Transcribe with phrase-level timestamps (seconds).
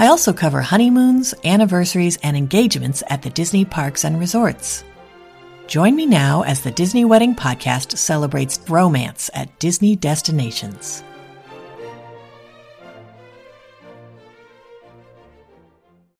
[0.00, 4.82] I also cover honeymoons, anniversaries, and engagements at the Disney parks and resorts.
[5.66, 11.04] Join me now as the Disney Wedding Podcast celebrates romance at Disney destinations.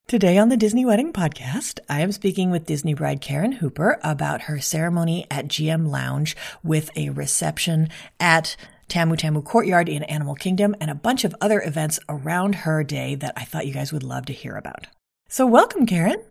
[0.05, 4.43] Today on the Disney Wedding Podcast, I am speaking with Disney bride Karen Hooper about
[4.43, 7.89] her ceremony at GM Lounge with a reception
[8.19, 8.55] at
[8.91, 13.15] Tamu Tamu Courtyard in Animal Kingdom, and a bunch of other events around her day
[13.15, 14.87] that I thought you guys would love to hear about.
[15.29, 16.21] So, welcome, Karen.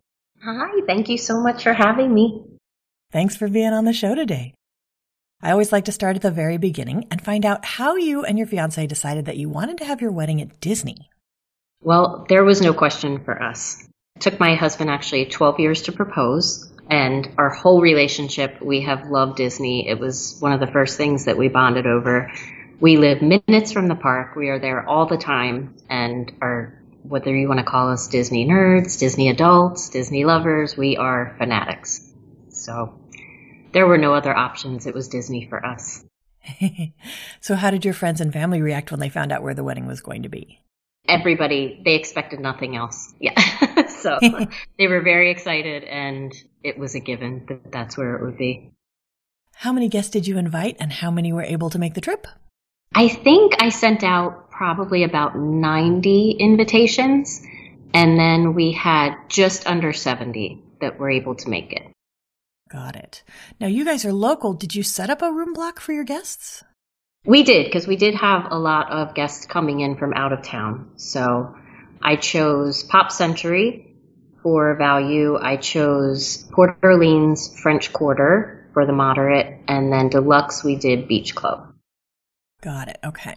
[0.44, 2.44] Hi, thank you so much for having me.
[3.12, 4.52] Thanks for being on the show today.
[5.42, 8.36] I always like to start at the very beginning and find out how you and
[8.36, 11.08] your fiance decided that you wanted to have your wedding at Disney.
[11.82, 13.82] Well, there was no question for us.
[14.16, 19.08] It took my husband actually 12 years to propose, and our whole relationship, we have
[19.08, 19.88] loved Disney.
[19.88, 22.32] It was one of the first things that we bonded over.
[22.80, 24.34] We live minutes from the park.
[24.34, 28.44] We are there all the time and are, whether you want to call us Disney
[28.44, 32.10] nerds, Disney adults, Disney lovers, we are fanatics.
[32.48, 32.98] So
[33.72, 34.86] there were no other options.
[34.86, 36.04] It was Disney for us.
[37.40, 39.86] so how did your friends and family react when they found out where the wedding
[39.86, 40.60] was going to be?
[41.10, 43.12] Everybody, they expected nothing else.
[43.20, 43.38] Yeah.
[43.88, 44.18] so
[44.78, 46.32] they were very excited and
[46.62, 48.70] it was a given that that's where it would be.
[49.54, 52.26] How many guests did you invite and how many were able to make the trip?
[52.94, 57.42] I think I sent out probably about 90 invitations
[57.92, 61.82] and then we had just under 70 that were able to make it.
[62.70, 63.24] Got it.
[63.58, 64.54] Now you guys are local.
[64.54, 66.62] Did you set up a room block for your guests?
[67.24, 70.42] We did because we did have a lot of guests coming in from out of
[70.42, 70.92] town.
[70.96, 71.54] So
[72.00, 73.94] I chose Pop Century
[74.42, 80.76] for value, I chose Port Orleans French Quarter for the moderate, and then deluxe we
[80.76, 81.74] did Beach Club.
[82.62, 82.98] Got it.
[83.04, 83.34] Okay.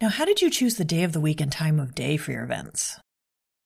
[0.00, 2.32] Now, how did you choose the day of the week and time of day for
[2.32, 2.98] your events?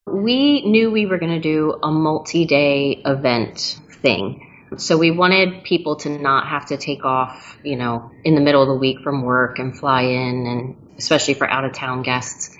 [0.06, 4.53] We knew we were going to do a multi day event thing.
[4.80, 8.62] So we wanted people to not have to take off, you know, in the middle
[8.62, 12.56] of the week from work and fly in, and especially for out of town guests.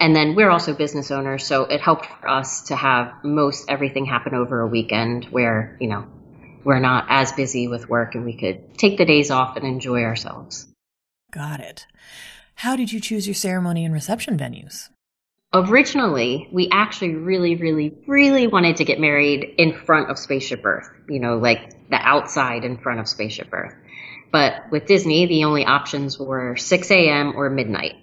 [0.00, 4.04] And then we're also business owners, so it helped for us to have most everything
[4.04, 6.06] happen over a weekend where, you know,
[6.64, 10.02] we're not as busy with work and we could take the days off and enjoy
[10.02, 10.68] ourselves.
[11.30, 11.86] Got it.
[12.56, 14.88] How did you choose your ceremony and reception venues?
[15.54, 20.90] Originally, we actually really, really, really wanted to get married in front of Spaceship Earth,
[21.08, 23.74] you know, like the outside in front of Spaceship Earth.
[24.30, 27.32] But with Disney, the only options were 6 a.m.
[27.34, 27.96] or midnight.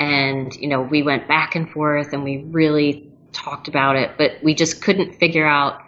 [0.00, 4.42] And, you know, we went back and forth and we really talked about it, but
[4.42, 5.82] we just couldn't figure out,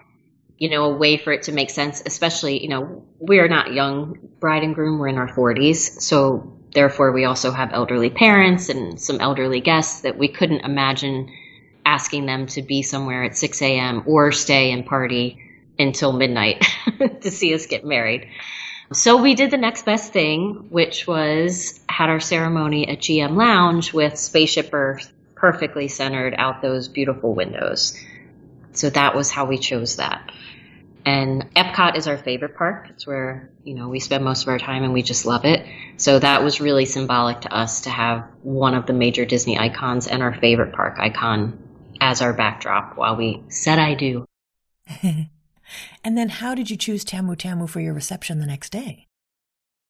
[0.59, 4.19] you know, a way for it to make sense, especially, you know, we're not young
[4.41, 6.01] bride and groom, we're in our 40s.
[6.01, 11.31] So therefore, we also have elderly parents and some elderly guests that we couldn't imagine
[11.85, 14.03] asking them to be somewhere at 6 a.m.
[14.07, 15.39] or stay and party
[15.79, 16.65] until midnight
[17.21, 18.29] to see us get married.
[18.93, 23.93] So we did the next best thing, which was had our ceremony at GM Lounge
[23.93, 27.99] with Spaceship Earth perfectly centered out those beautiful windows.
[28.73, 30.31] So that was how we chose that.
[31.07, 32.89] And Epcot is our favorite park.
[32.91, 35.65] It's where, you know, we spend most of our time and we just love it.
[35.97, 40.09] So that was really symbolic to us to have one of the major Disney icons
[40.09, 41.63] and our favorite park icon
[42.01, 44.27] as our backdrop while we said I do.
[46.05, 49.09] And then how did you choose Tamu Tamu for your reception the next day?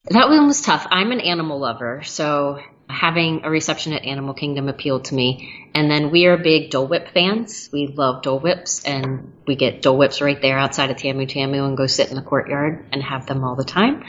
[0.08, 0.86] That one was tough.
[0.90, 5.70] I'm an animal lover, so having a reception at Animal Kingdom appealed to me.
[5.74, 7.68] And then we are big Dole Whip fans.
[7.72, 11.64] We love Dole Whips, and we get Dole Whips right there outside of Tamu Tamu
[11.64, 14.04] and go sit in the courtyard and have them all the time.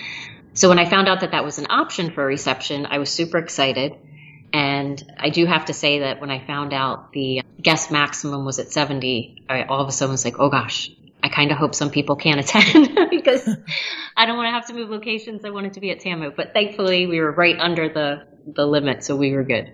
[0.54, 3.10] So when I found out that that was an option for a reception, I was
[3.10, 3.96] super excited.
[4.54, 8.60] And I do have to say that when I found out the guest maximum was
[8.60, 10.90] at 70, I all of a sudden was like, oh gosh,
[11.22, 13.48] I kind of hope some people can't attend because
[14.18, 15.44] I don't want to have to move locations.
[15.44, 19.04] I wanted to be at TAMU, but thankfully we were right under the, the limit,
[19.04, 19.74] so we were good.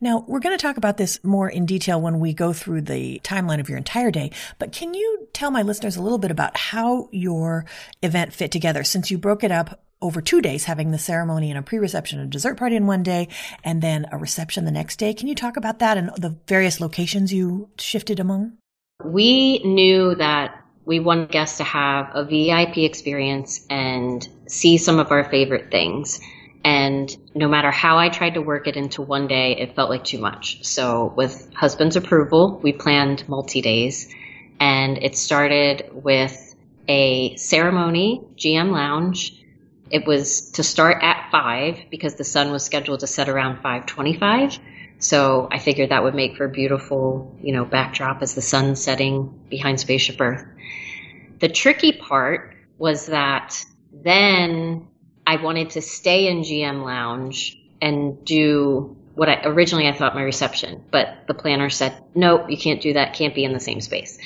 [0.00, 3.20] Now, we're going to talk about this more in detail when we go through the
[3.24, 6.56] timeline of your entire day, but can you tell my listeners a little bit about
[6.56, 7.64] how your
[8.02, 11.58] event fit together since you broke it up over two days, having the ceremony and
[11.58, 13.28] a pre-reception and a dessert party in one day,
[13.64, 15.14] and then a reception the next day.
[15.14, 18.58] Can you talk about that and the various locations you shifted among?
[19.02, 25.10] We knew that we wanted guests to have a VIP experience and see some of
[25.10, 26.20] our favorite things.
[26.64, 30.02] And no matter how I tried to work it into one day, it felt like
[30.02, 30.64] too much.
[30.64, 34.12] So with husband's approval, we planned multi days
[34.58, 36.54] and it started with
[36.88, 39.42] a ceremony, GM lounge.
[39.90, 44.58] It was to start at five because the sun was scheduled to set around 525.
[44.98, 48.74] So I figured that would make for a beautiful, you know, backdrop as the sun
[48.74, 50.46] setting behind Spaceship Earth.
[51.40, 54.88] The tricky part was that then
[55.26, 60.22] I wanted to stay in GM Lounge and do what I originally I thought my
[60.22, 63.80] reception, but the planner said, nope, you can't do that, can't be in the same
[63.80, 64.18] space.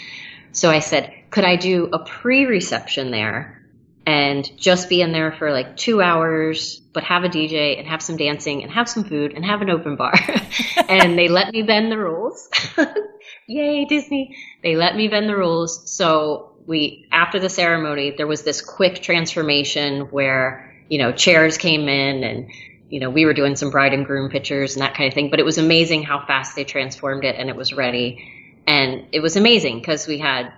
[0.53, 3.59] So I said, could I do a pre-reception there
[4.07, 8.01] and just be in there for like two hours, but have a DJ and have
[8.01, 10.15] some dancing and have some food and have an open bar.
[10.89, 12.49] and they let me bend the rules.
[13.47, 14.35] Yay, Disney.
[14.63, 15.91] They let me bend the rules.
[15.91, 21.89] So we, after the ceremony, there was this quick transformation where, you know, chairs came
[21.89, 22.51] in and,
[22.89, 25.31] you know, we were doing some bride and groom pictures and that kind of thing.
[25.31, 28.63] But it was amazing how fast they transformed it and it was ready.
[28.67, 30.53] And it was amazing because we had,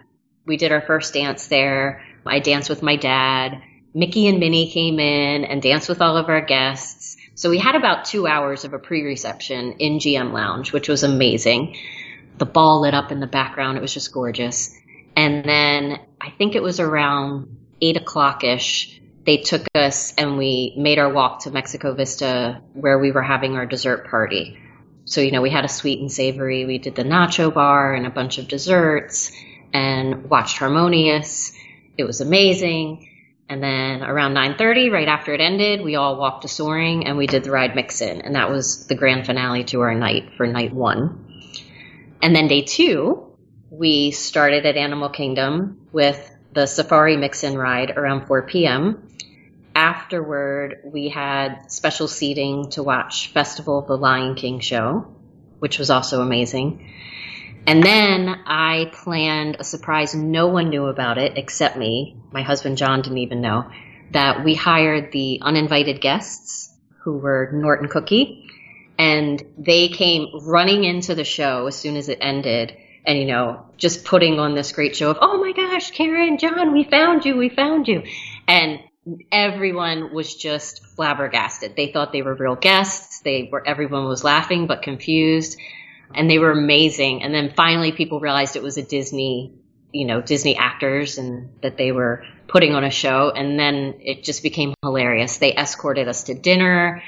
[0.46, 3.62] we did our first dance there I danced with my dad.
[3.94, 7.16] Mickey and Minnie came in and danced with all of our guests.
[7.34, 11.76] So we had about two hours of a pre-reception in GM Lounge, which was amazing.
[12.38, 13.78] The ball lit up in the background.
[13.78, 14.76] It was just gorgeous.
[15.16, 18.99] And then I think it was around eight o'clock ish.
[19.26, 23.54] They took us and we made our walk to Mexico Vista where we were having
[23.54, 24.58] our dessert party.
[25.04, 26.64] So, you know, we had a sweet and savory.
[26.64, 29.32] We did the nacho bar and a bunch of desserts
[29.72, 31.52] and watched Harmonious.
[31.98, 33.08] It was amazing.
[33.48, 37.26] And then around 9:30, right after it ended, we all walked to Soarin' and we
[37.26, 40.72] did the ride mix-in, and that was the grand finale to our night for night
[40.72, 41.42] one.
[42.22, 43.26] And then day two,
[43.68, 49.08] we started at Animal Kingdom with the Safari mix-in ride around 4 p.m.
[49.90, 55.12] Afterward, we had special seating to watch Festival of the Lion King show,
[55.58, 56.92] which was also amazing.
[57.66, 60.14] And then I planned a surprise.
[60.14, 62.16] No one knew about it except me.
[62.30, 63.68] My husband John didn't even know
[64.12, 66.72] that we hired the uninvited guests
[67.02, 68.48] who were Norton Cookie
[68.96, 73.64] and they came running into the show as soon as it ended and you know
[73.78, 77.34] just putting on this great show of oh my gosh karen john we found you
[77.34, 78.02] we found you
[78.46, 78.78] and
[79.32, 84.66] everyone was just flabbergasted they thought they were real guests they were everyone was laughing
[84.66, 85.58] but confused
[86.14, 87.22] and they were amazing.
[87.22, 89.52] And then finally people realized it was a Disney,
[89.92, 93.30] you know, Disney actors and that they were putting on a show.
[93.30, 95.38] And then it just became hilarious.
[95.38, 97.02] They escorted us to dinner.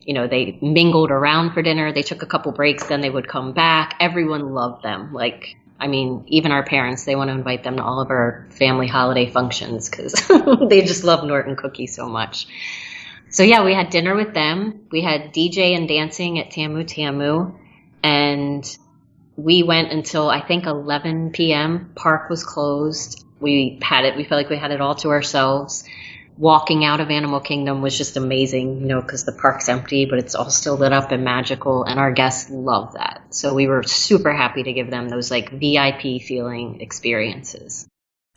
[0.00, 1.92] You know, they mingled around for dinner.
[1.92, 3.96] They took a couple breaks, then they would come back.
[4.00, 5.12] Everyone loved them.
[5.12, 8.46] Like, I mean, even our parents, they want to invite them to all of our
[8.50, 10.12] family holiday functions because
[10.68, 12.46] they just love Norton Cookie so much.
[13.30, 14.86] So yeah, we had dinner with them.
[14.90, 17.54] We had DJ and dancing at Tamu Tamu
[18.02, 18.78] and
[19.36, 21.92] we went until I think 11 p.m.
[21.94, 23.24] Park was closed.
[23.40, 24.16] We had it.
[24.16, 25.84] We felt like we had it all to ourselves.
[26.40, 30.18] Walking out of Animal Kingdom was just amazing, you know, because the park's empty, but
[30.18, 33.20] it's all still lit up and magical, and our guests love that.
[33.28, 37.86] So we were super happy to give them those like VIP feeling experiences.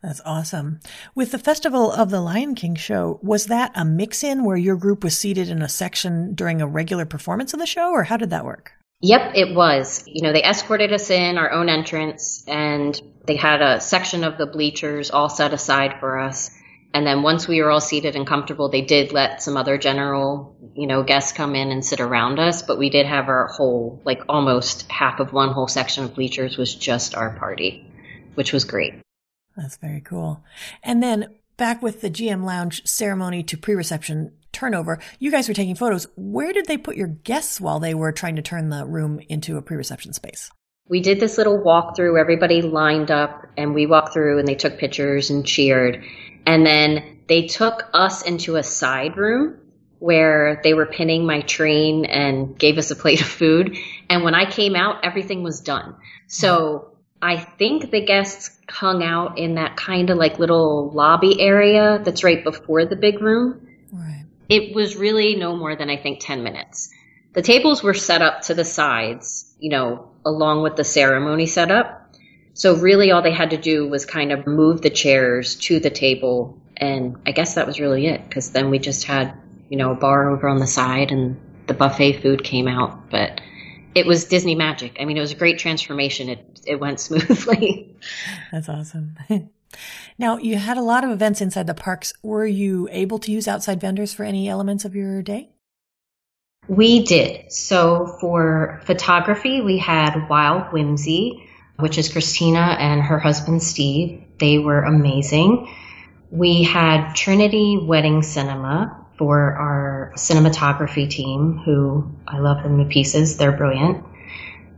[0.02, 0.82] That's awesome.
[1.16, 4.76] With the Festival of the Lion King show, was that a mix in where your
[4.76, 8.18] group was seated in a section during a regular performance of the show, or how
[8.18, 8.74] did that work?
[9.00, 10.04] Yep, it was.
[10.08, 14.38] You know, they escorted us in our own entrance and they had a section of
[14.38, 16.52] the bleachers all set aside for us.
[16.94, 20.56] And then once we were all seated and comfortable, they did let some other general,
[20.76, 22.62] you know, guests come in and sit around us.
[22.62, 26.56] But we did have our whole, like almost half of one whole section of bleachers
[26.56, 27.92] was just our party,
[28.36, 28.94] which was great.
[29.58, 30.44] That's very cool.
[30.84, 35.76] And then back with the GM Lounge ceremony to pre-reception turnover, you guys were taking
[35.76, 36.08] photos.
[36.16, 39.58] Where did they put your guests while they were trying to turn the room into
[39.58, 40.52] a pre-reception space?
[40.90, 42.20] We did this little walkthrough.
[42.20, 46.04] Everybody lined up and we walked through and they took pictures and cheered.
[46.46, 49.60] And then they took us into a side room
[50.00, 53.78] where they were pinning my train and gave us a plate of food.
[54.10, 55.96] And when I came out, everything was done.
[56.28, 62.02] So I think the guests hung out in that kind of like little lobby area
[62.04, 63.66] that's right before the big room.
[63.94, 64.26] Right.
[64.50, 66.90] It was really no more than I think 10 minutes.
[67.32, 72.03] The tables were set up to the sides, you know, along with the ceremony setup.
[72.54, 75.90] So really all they had to do was kind of move the chairs to the
[75.90, 76.58] table.
[76.78, 79.34] And I guess that was really it because then we just had
[79.74, 83.10] you know, a bar over on the side and the buffet food came out.
[83.10, 83.42] But
[83.96, 84.98] it was Disney magic.
[85.00, 86.30] I mean, it was a great transformation.
[86.30, 87.96] It, it went smoothly.
[88.52, 89.16] That's awesome.
[90.20, 92.14] now, you had a lot of events inside the parks.
[92.22, 95.50] Were you able to use outside vendors for any elements of your day?
[96.68, 97.52] We did.
[97.52, 104.24] So for photography, we had Wild Whimsy, which is Christina and her husband Steve.
[104.40, 105.74] They were amazing.
[106.32, 113.38] We had Trinity Wedding Cinema, for our cinematography team, who I love them to pieces.
[113.38, 114.04] They're brilliant.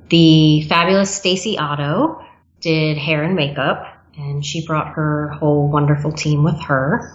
[0.09, 2.23] The fabulous Stacy Otto
[2.61, 3.87] did hair and makeup,
[4.17, 7.11] and she brought her whole wonderful team with her.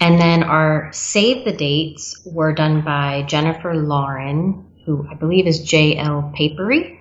[0.00, 5.66] And then our save the dates were done by Jennifer Lauren, who I believe is
[5.66, 7.00] JL Papery.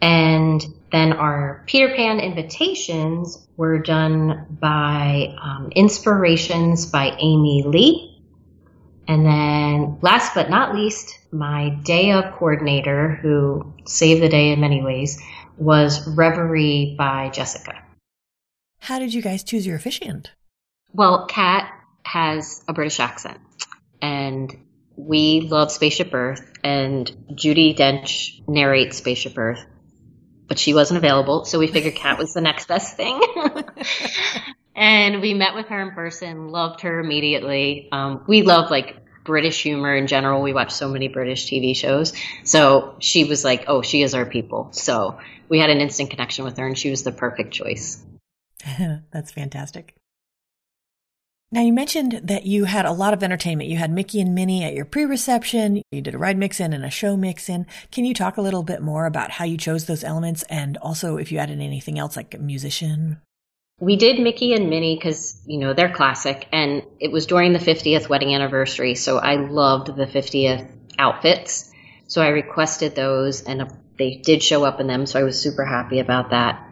[0.00, 8.22] And then our Peter Pan invitations were done by um, Inspirations by Amy Lee.
[9.08, 14.60] And then last but not least, my day of coordinator, who saved the day in
[14.60, 15.20] many ways,
[15.56, 17.82] was Reverie by Jessica.
[18.78, 20.30] How did you guys choose your officiant?
[20.92, 21.72] Well, Kat
[22.04, 23.38] has a British accent,
[24.00, 24.54] and
[24.96, 29.64] we love Spaceship Earth, and Judi Dench narrates Spaceship Earth,
[30.52, 33.18] but she wasn't available, so we figured Kat was the next best thing.
[34.76, 37.88] and we met with her in person, loved her immediately.
[37.90, 40.42] Um, we love like British humor in general.
[40.42, 42.12] We watch so many British TV shows.
[42.44, 44.68] So she was like, oh, she is our people.
[44.72, 48.04] So we had an instant connection with her and she was the perfect choice.
[49.10, 49.94] That's fantastic.
[51.52, 53.70] Now, you mentioned that you had a lot of entertainment.
[53.70, 56.72] You had Mickey and Minnie at your pre reception, you did a ride mix in
[56.72, 57.66] and a show mix in.
[57.90, 61.18] Can you talk a little bit more about how you chose those elements and also
[61.18, 63.18] if you added anything else like a musician?
[63.82, 66.46] we did Mickey and Minnie because, you know, they're classic.
[66.52, 68.94] And it was during the 50th wedding anniversary.
[68.94, 71.68] So I loved the 50th outfits.
[72.06, 75.04] So I requested those and they did show up in them.
[75.06, 76.71] So I was super happy about that.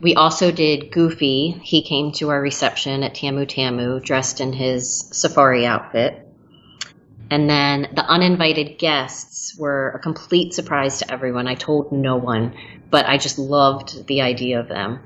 [0.00, 1.60] We also did Goofy.
[1.62, 6.24] He came to our reception at Tamu Tamu dressed in his safari outfit.
[7.30, 11.46] And then the uninvited guests were a complete surprise to everyone.
[11.46, 12.54] I told no one,
[12.90, 15.00] but I just loved the idea of them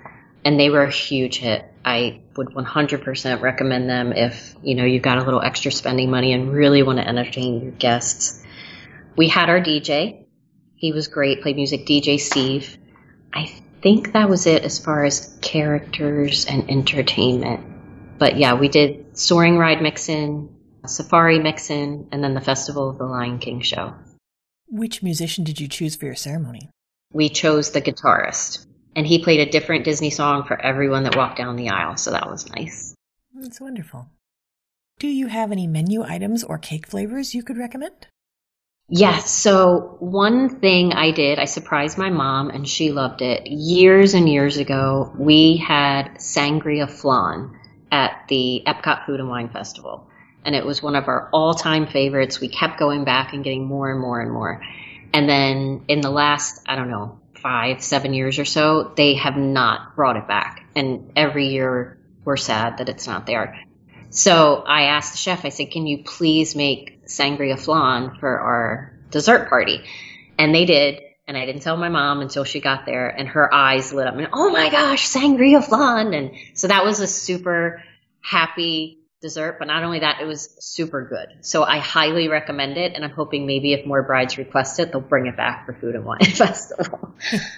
[0.45, 1.65] and they were a huge hit.
[1.85, 6.33] I would 100% recommend them if, you know, you've got a little extra spending money
[6.33, 8.45] and really want to entertain your guests.
[9.17, 10.27] We had our DJ.
[10.75, 12.77] He was great, played music, DJ Steve.
[13.33, 17.67] I think that was it as far as characters and entertainment.
[18.19, 20.49] But yeah, we did Soarin' Ride Mixin,
[20.87, 23.95] Safari Mixin, and then the Festival of the Lion King show.
[24.69, 26.71] Which musician did you choose for your ceremony?
[27.12, 31.39] We chose the guitarist and he played a different Disney song for everyone that walked
[31.39, 31.97] down the aisle.
[31.97, 32.95] So that was nice.
[33.35, 34.09] That's wonderful.
[34.99, 38.07] Do you have any menu items or cake flavors you could recommend?
[38.95, 39.31] Yes.
[39.31, 43.47] So one thing I did, I surprised my mom and she loved it.
[43.47, 47.59] Years and years ago, we had sangria flan
[47.91, 50.07] at the Epcot Food and Wine Festival.
[50.45, 52.39] And it was one of our all time favorites.
[52.39, 54.63] We kept going back and getting more and more and more.
[55.15, 59.39] And then in the last, I don't know, five, seven years or so, they have
[59.39, 60.67] not brought it back.
[60.77, 63.59] And every year we're sad that it's not there.
[64.12, 68.92] So I asked the chef, I said, can you please make sangria flan for our
[69.11, 69.81] dessert party?
[70.38, 71.00] And they did.
[71.26, 74.14] And I didn't tell my mom until she got there and her eyes lit up
[74.14, 76.12] and, oh my gosh, sangria flan.
[76.12, 77.83] And so that was a super
[78.21, 81.45] happy dessert, but not only that, it was super good.
[81.45, 85.00] So I highly recommend it, and I'm hoping maybe if more brides request it, they'll
[85.00, 87.14] bring it back for Food and Wine Festival.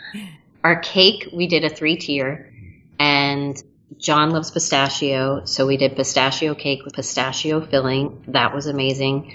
[0.62, 2.52] Our cake, we did a three tier,
[2.98, 3.60] and
[3.98, 8.24] John loves pistachio, so we did pistachio cake with pistachio filling.
[8.28, 9.34] That was amazing.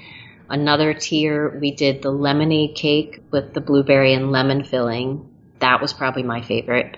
[0.49, 5.29] Another tier, we did the lemonade cake with the blueberry and lemon filling.
[5.59, 6.97] That was probably my favorite.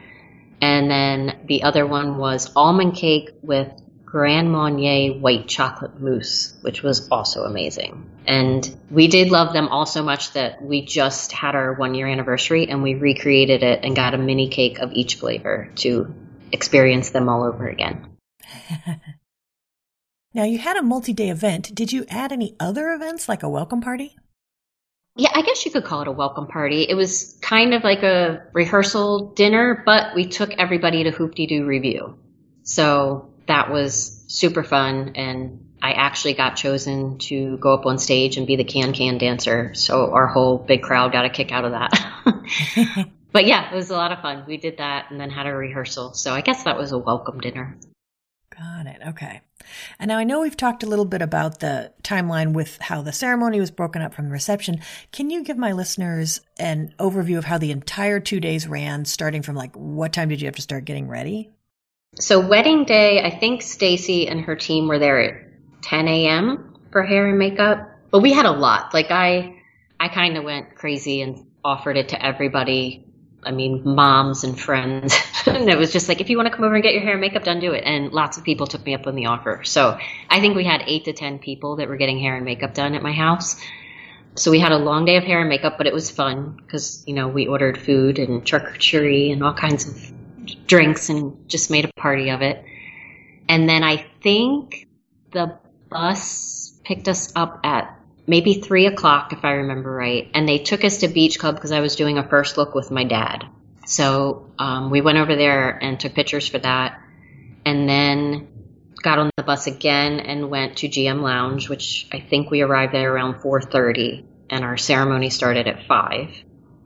[0.62, 3.72] And then the other one was almond cake with
[4.06, 8.10] Grand Marnier white chocolate mousse, which was also amazing.
[8.28, 12.08] And we did love them all so much that we just had our one year
[12.08, 16.14] anniversary and we recreated it and got a mini cake of each flavor to
[16.52, 18.18] experience them all over again.
[20.34, 21.76] Now, you had a multi day event.
[21.76, 24.16] Did you add any other events like a welcome party?
[25.18, 26.84] Yeah, I guess you could call it a welcome party.
[26.84, 32.16] It was kind of like a rehearsal dinner, but we took everybody to Hoop-Dee-Doo Revue.
[32.64, 35.14] So that was super fun.
[35.16, 39.18] And I actually got chosen to go up on stage and be the can can
[39.18, 39.74] dancer.
[39.74, 43.10] So our whole big crowd got a kick out of that.
[43.32, 44.44] but yeah, it was a lot of fun.
[44.48, 46.14] We did that and then had a rehearsal.
[46.14, 47.78] So I guess that was a welcome dinner.
[48.58, 49.02] Got it.
[49.10, 49.42] Okay.
[50.00, 53.14] And now I know we've talked a little bit about the timeline with how the
[53.14, 54.82] ceremony was broken up from the reception.
[55.12, 59.42] Can you give my listeners an overview of how the entire two days ran, starting
[59.42, 61.50] from like what time did you have to start getting ready?
[62.16, 66.78] So wedding day, I think Stacy and her team were there at 10 a.m.
[66.92, 67.90] for hair and makeup.
[68.12, 68.94] But we had a lot.
[68.94, 69.62] Like I,
[69.98, 73.11] I kind of went crazy and offered it to everybody
[73.44, 75.16] I mean, moms and friends.
[75.46, 77.14] and it was just like, if you want to come over and get your hair
[77.14, 77.84] and makeup done, do it.
[77.86, 79.64] And lots of people took me up on the offer.
[79.64, 79.98] So
[80.30, 82.94] I think we had eight to 10 people that were getting hair and makeup done
[82.94, 83.60] at my house.
[84.36, 87.04] So we had a long day of hair and makeup, but it was fun because,
[87.06, 91.86] you know, we ordered food and charcuterie and all kinds of drinks and just made
[91.86, 92.64] a party of it.
[93.50, 94.88] And then I think
[95.32, 95.58] the
[95.90, 98.01] bus picked us up at
[98.32, 100.32] maybe three o'clock, if I remember right.
[100.34, 102.90] And they took us to Beach Club because I was doing a first look with
[102.90, 103.44] my dad.
[103.86, 107.02] So um, we went over there and took pictures for that.
[107.66, 108.48] And then
[109.02, 112.94] got on the bus again and went to GM Lounge, which I think we arrived
[112.94, 116.30] there around 4:30, and our ceremony started at five.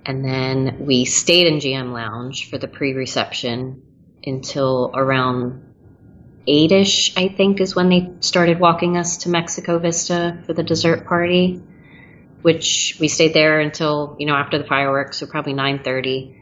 [0.04, 3.84] And then we stayed in GM Lounge for the pre-reception
[4.26, 5.65] until around
[6.48, 10.64] eight ish, I think, is when they started walking us to Mexico Vista for the
[10.64, 11.62] dessert party,
[12.42, 16.36] which we stayed there until, you know, after the fireworks, so probably 9.30,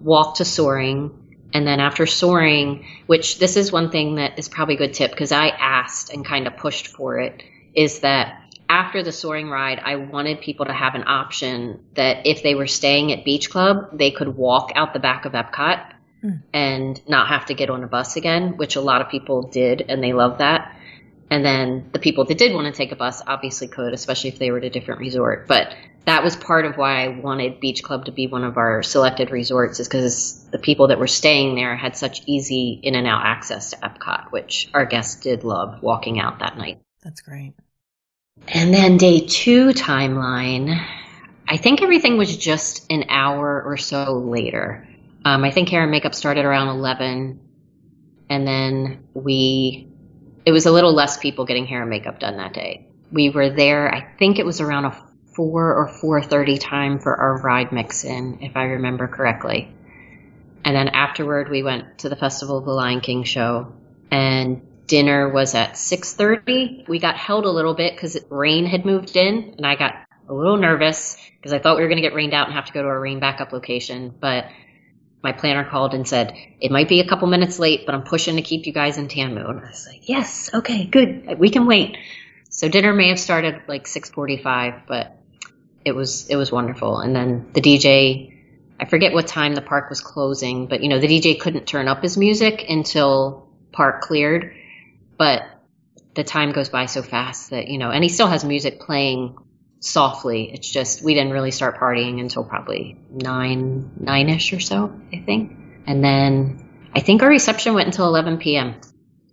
[0.00, 1.10] walked to Soarin'.
[1.54, 5.10] And then after Soarin', which this is one thing that is probably a good tip
[5.10, 7.42] because I asked and kind of pushed for it,
[7.74, 12.42] is that after the Soarin' ride, I wanted people to have an option that if
[12.42, 15.95] they were staying at Beach Club, they could walk out the back of Epcot
[16.26, 16.42] mm.
[16.52, 19.84] and not have to get on a bus again, which a lot of people did,
[19.88, 20.76] and they loved that.
[21.30, 24.38] And then the people that did want to take a bus obviously could, especially if
[24.38, 25.48] they were at a different resort.
[25.48, 25.74] But
[26.04, 29.32] that was part of why I wanted Beach Club to be one of our selected
[29.32, 33.22] resorts, is because the people that were staying there had such easy in and out
[33.24, 36.80] access to Epcot, which our guests did love walking out that night.
[37.02, 37.54] That's great.
[38.46, 40.80] And then day two timeline,
[41.48, 44.86] I think everything was just an hour or so later.
[45.26, 47.40] Um, I think hair and makeup started around 11.
[48.30, 49.88] And then we,
[50.44, 52.86] it was a little less people getting hair and makeup done that day.
[53.10, 54.92] We were there, I think it was around a
[55.34, 59.74] 4 or 4.30 time for our ride mix in, if I remember correctly.
[60.64, 63.72] And then afterward, we went to the Festival of the Lion King show
[64.12, 66.86] and dinner was at 6.30.
[66.86, 69.96] We got held a little bit because rain had moved in and I got
[70.28, 72.66] a little nervous because I thought we were going to get rained out and have
[72.66, 74.14] to go to a rain backup location.
[74.20, 74.46] But
[75.26, 78.36] my planner called and said, it might be a couple minutes late, but I'm pushing
[78.36, 79.40] to keep you guys in Tamu.
[79.40, 81.36] I was like, yes, okay, good.
[81.36, 81.96] We can wait.
[82.48, 85.18] So dinner may have started like 645, but
[85.84, 87.00] it was, it was wonderful.
[87.00, 88.34] And then the DJ,
[88.78, 91.88] I forget what time the park was closing, but you know, the DJ couldn't turn
[91.88, 94.54] up his music until park cleared,
[95.18, 95.42] but
[96.14, 99.36] the time goes by so fast that, you know, and he still has music playing
[99.80, 100.50] softly.
[100.52, 105.22] It's just we didn't really start partying until probably nine nine ish or so, I
[105.24, 105.56] think.
[105.86, 108.80] And then I think our reception went until eleven PM.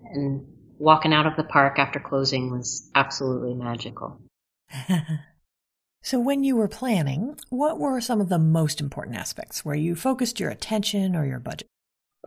[0.04, 4.20] And walking out of the park after closing was absolutely magical.
[6.02, 9.96] so when you were planning, what were some of the most important aspects where you
[9.96, 11.68] focused your attention or your budget?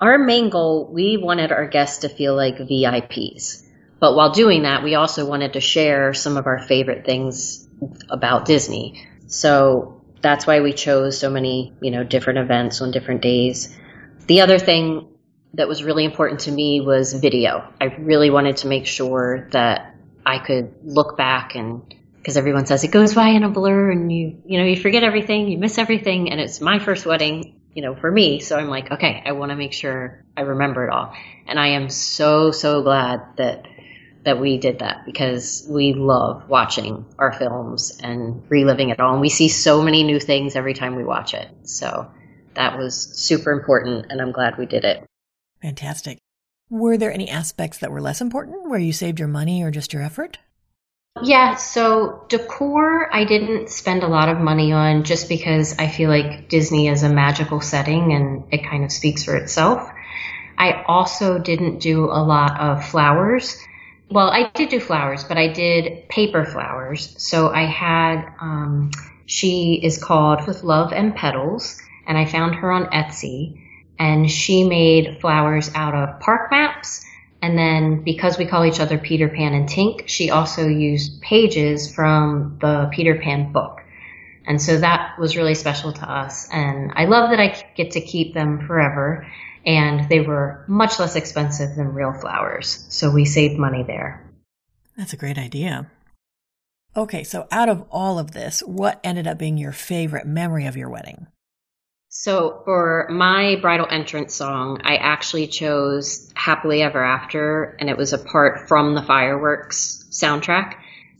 [0.01, 3.63] Our main goal, we wanted our guests to feel like VIPs.
[3.99, 7.67] But while doing that, we also wanted to share some of our favorite things
[8.09, 9.07] about Disney.
[9.27, 13.77] So that's why we chose so many, you know, different events on different days.
[14.27, 15.09] The other thing
[15.55, 17.73] that was really important to me was video.
[17.81, 21.83] I really wanted to make sure that I could look back and
[22.19, 25.05] because everyone says it goes by in a blur and you you know you forget
[25.05, 28.69] everything, you miss everything and it's my first wedding, you know, for me, so I'm
[28.69, 31.15] like, okay, I want to make sure I remember it all.
[31.47, 33.67] And I am so so glad that
[34.27, 39.13] that we did that because we love watching our films and reliving it all.
[39.13, 41.49] And we see so many new things every time we watch it.
[41.63, 42.11] So
[42.55, 45.05] that was super important, and I'm glad we did it.
[45.63, 46.19] Fantastic.
[46.69, 49.93] Were there any aspects that were less important where you saved your money or just
[49.93, 50.39] your effort?
[51.23, 56.11] Yeah, so decor I didn't spend a lot of money on just because I feel
[56.11, 59.89] like Disney is a magical setting and it kind of speaks for itself.
[60.59, 63.57] I also didn't do a lot of flowers
[64.09, 67.15] well, I did do flowers, but I did paper flowers.
[67.19, 68.93] So I had, um,
[69.27, 73.63] she is called With Love and Petals, and I found her on Etsy.
[73.99, 77.05] And she made flowers out of park maps.
[77.43, 81.93] And then because we call each other Peter Pan and Tink, she also used pages
[81.93, 83.83] from the Peter Pan book.
[84.47, 86.49] And so that was really special to us.
[86.53, 89.27] And I love that I get to keep them forever.
[89.67, 92.87] And they were much less expensive than real flowers.
[92.89, 94.25] So we saved money there.
[94.97, 95.91] That's a great idea.
[96.97, 100.77] Okay, so out of all of this, what ended up being your favorite memory of
[100.77, 101.27] your wedding?
[102.09, 108.15] So for my bridal entrance song, I actually chose Happily Ever After, and it was
[108.15, 110.77] a part from the fireworks soundtrack.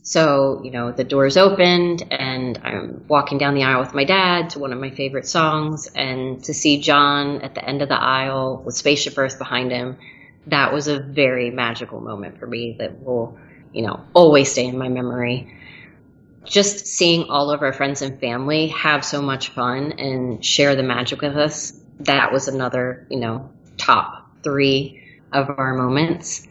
[0.07, 4.51] So, you know, the doors opened and I'm walking down the aisle with my dad
[4.51, 8.01] to one of my favorite songs and to see John at the end of the
[8.01, 9.97] aisle with Spaceship Earth behind him,
[10.45, 13.37] that was a very magical moment for me that will,
[13.73, 15.53] you know, always stay in my memory.
[16.45, 20.83] Just seeing all of our friends and family have so much fun and share the
[20.83, 26.47] magic with us, that was another, you know, top three of our moments.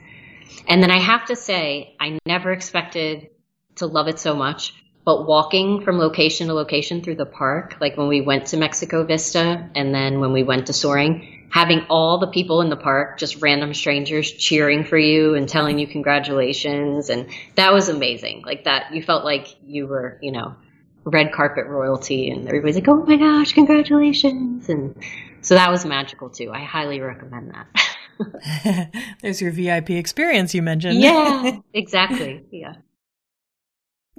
[0.69, 3.31] And then I have to say, I never expected
[3.77, 4.75] to love it so much.
[5.05, 9.05] But walking from location to location through the park, like when we went to Mexico
[9.05, 13.19] Vista and then when we went to Soarin', having all the people in the park,
[13.19, 17.09] just random strangers cheering for you and telling you congratulations.
[17.09, 18.43] And that was amazing.
[18.45, 20.57] Like that, you felt like you were, you know,
[21.05, 24.69] red carpet royalty and everybody's like, oh my gosh, congratulations.
[24.69, 24.97] And
[25.41, 26.51] so that was magical too.
[26.53, 28.91] I highly recommend that.
[29.23, 30.99] There's your VIP experience you mentioned.
[30.99, 32.45] Yeah, exactly.
[32.51, 32.75] Yeah.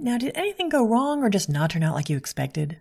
[0.00, 2.78] Now, did anything go wrong or just not turn out like you expected?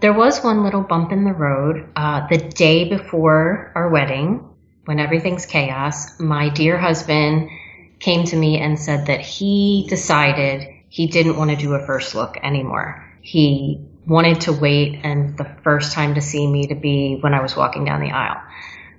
[0.00, 4.48] There was one little bump in the road uh, the day before our wedding,
[4.86, 6.18] when everything's chaos.
[6.18, 7.50] My dear husband
[8.00, 12.14] came to me and said that he decided he didn't want to do a first
[12.14, 13.04] look anymore.
[13.20, 17.42] He wanted to wait and the first time to see me to be when I
[17.42, 18.40] was walking down the aisle,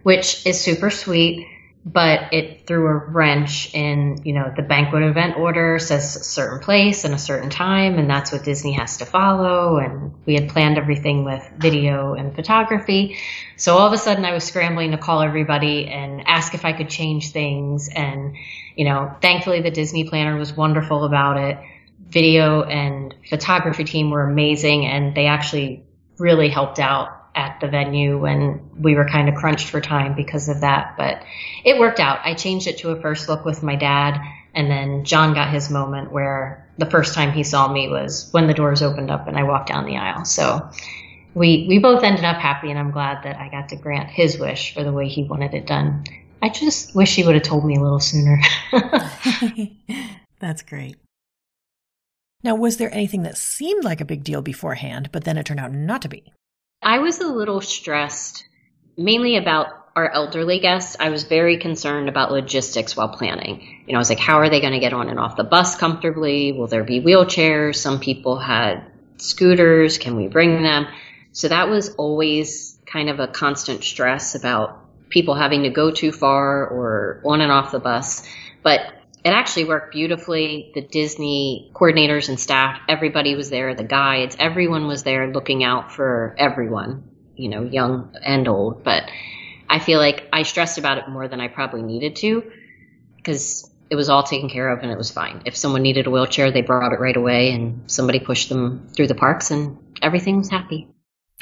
[0.04, 1.48] which is super sweet
[1.88, 6.60] but it threw a wrench in, you know, the banquet event order says a certain
[6.60, 9.78] place and a certain time, and that's what Disney has to follow.
[9.78, 13.18] And we had planned everything with video and photography.
[13.56, 16.74] So all of a sudden I was scrambling to call everybody and ask if I
[16.74, 17.88] could change things.
[17.88, 18.36] And,
[18.76, 21.58] you know, thankfully the Disney planner was wonderful about it.
[22.10, 25.86] Video and photography team were amazing and they actually
[26.18, 30.50] really helped out at the venue when we were kind of crunched for time because
[30.50, 30.96] of that.
[30.98, 31.24] But
[31.64, 32.20] it worked out.
[32.24, 34.20] I changed it to a first look with my dad,
[34.56, 38.48] and then John got his moment where the first time he saw me was when
[38.48, 40.26] the doors opened up and I walked down the aisle.
[40.26, 40.70] So
[41.36, 44.40] we we both ended up happy, and I'm glad that I got to grant his
[44.40, 46.06] wish for the way he wanted it done.
[46.42, 48.40] I just wish he would have told me a little sooner.
[50.40, 50.98] That's great.
[52.44, 55.60] Now, was there anything that seemed like a big deal beforehand, but then it turned
[55.60, 56.32] out not to be?
[56.82, 58.46] I was a little stressed,
[58.98, 60.96] mainly about our elderly guests.
[61.00, 63.84] I was very concerned about logistics while planning.
[63.88, 65.44] You know, I was like, how are they going to get on and off the
[65.44, 66.52] bus comfortably?
[66.52, 67.78] Will there be wheelchairs?
[67.78, 68.84] Some people had
[69.18, 69.98] scooters.
[69.98, 70.88] Can we bring them?
[71.32, 76.12] So that was always kind of a constant stress about people having to go too
[76.12, 78.28] far or on and off the bus.
[78.62, 78.82] But
[79.24, 80.72] it actually worked beautifully.
[80.74, 85.92] The Disney coordinators and staff, everybody was there, the guides, everyone was there looking out
[85.92, 88.84] for everyone, you know, young and old.
[88.84, 89.04] But
[89.70, 92.52] I feel like I stressed about it more than I probably needed to
[93.18, 95.44] because it was all taken care of and it was fine.
[95.46, 99.08] If someone needed a wheelchair, they brought it right away and somebody pushed them through
[99.08, 100.88] the parks and everything was happy.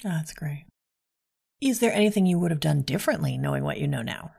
[0.03, 0.65] Oh, that's great.
[1.61, 4.31] Is there anything you would have done differently knowing what you know now?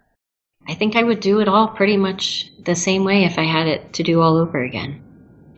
[0.68, 3.68] I think I would do it all pretty much the same way if I had
[3.68, 5.02] it to do all over again.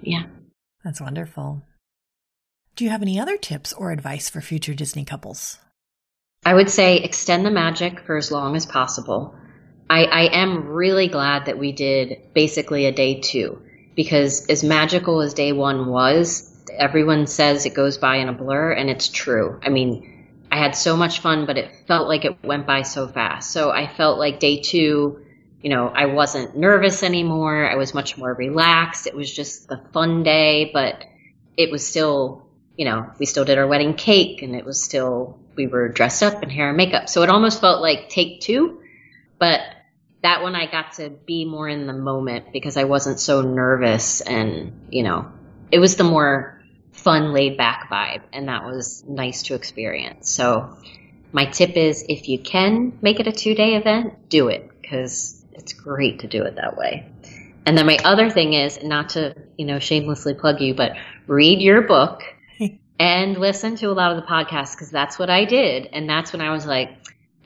[0.03, 0.25] Yeah.
[0.85, 1.63] That's wonderful.
[2.77, 5.59] Do you have any other tips or advice for future Disney couples?
[6.45, 9.35] I would say extend the magic for as long as possible.
[9.91, 13.63] I, I am really glad that we did basically a day two
[13.97, 18.73] because as magical as day one was, everyone says it goes by in a blur
[18.73, 19.59] and it's true.
[19.63, 20.18] I mean,
[20.51, 23.51] I had so much fun, but it felt like it went by so fast.
[23.51, 25.25] So I felt like day two,
[25.61, 27.69] you know, I wasn't nervous anymore.
[27.69, 29.07] I was much more relaxed.
[29.07, 31.05] It was just a fun day, but
[31.57, 35.39] it was still, you know, we still did our wedding cake and it was still,
[35.57, 37.09] we were dressed up in hair and makeup.
[37.09, 38.81] So it almost felt like take two,
[39.39, 39.61] but
[40.23, 44.21] that one I got to be more in the moment because I wasn't so nervous
[44.21, 45.31] and, you know,
[45.71, 46.58] it was the more
[46.99, 50.31] fun, laid back vibe, and that was nice to experience.
[50.31, 50.77] So,
[51.33, 55.45] my tip is if you can make it a two day event, do it because
[55.53, 57.11] it's great to do it that way.
[57.67, 61.61] And then my other thing is not to, you know, shamelessly plug you, but read
[61.61, 62.23] your book
[62.99, 65.87] and listen to a lot of the podcasts because that's what I did.
[65.93, 66.91] And that's when I was like,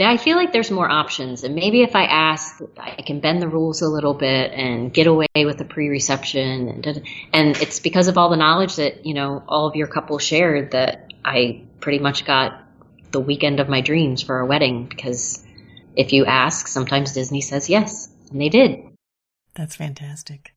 [0.08, 1.44] I feel like there's more options.
[1.44, 5.06] And maybe if I ask, I can bend the rules a little bit and get
[5.06, 6.68] away with the pre-reception.
[6.68, 10.22] And, and it's because of all the knowledge that, you know, all of your couples
[10.22, 12.62] shared that I pretty much got
[13.10, 15.44] the weekend of my dreams for a wedding because
[15.94, 18.08] if you ask, sometimes Disney says yes.
[18.30, 18.80] And they did.
[19.54, 20.54] That's fantastic.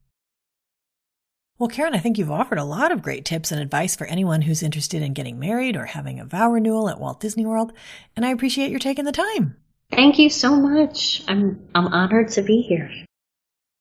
[1.58, 4.42] Well, Karen, I think you've offered a lot of great tips and advice for anyone
[4.42, 7.72] who's interested in getting married or having a vow renewal at Walt Disney World,
[8.14, 9.56] and I appreciate your taking the time.
[9.90, 11.24] Thank you so much.
[11.30, 12.92] I'm I'm honored to be here.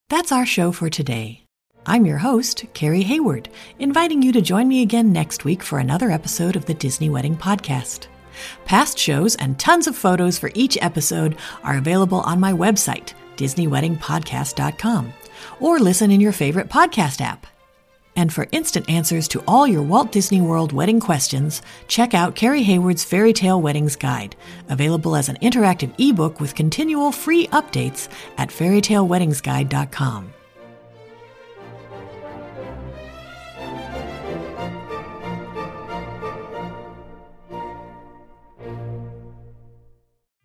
[0.09, 1.43] That's our show for today.
[1.85, 6.11] I'm your host, Carrie Hayward, inviting you to join me again next week for another
[6.11, 8.07] episode of the Disney Wedding Podcast.
[8.63, 15.13] Past shows and tons of photos for each episode are available on my website, DisneyWeddingPodcast.com,
[15.59, 17.45] or listen in your favorite podcast app.
[18.15, 22.63] And for instant answers to all your Walt Disney World wedding questions, check out Carrie
[22.63, 24.35] Hayward's Fairy Tale Weddings Guide,
[24.69, 30.33] available as an interactive ebook with continual free updates at fairytaleweddingsguide.com.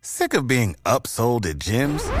[0.03, 2.20] Sick of being upsold at gyms?